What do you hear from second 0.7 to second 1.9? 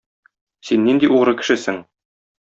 нинди угры кешесең?